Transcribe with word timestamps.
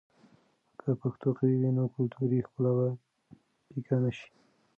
که 0.79 0.89
پښتو 1.01 1.27
قوي 1.37 1.55
وي، 1.61 1.71
نو 1.77 1.83
کلتوري 1.95 2.39
ښکلا 2.47 2.71
به 2.77 2.87
پیکه 3.69 3.95
نه 4.03 4.11
شي. 4.17 4.29